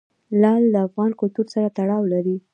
[0.41, 2.35] لعل د افغان کلتور سره تړاو لري.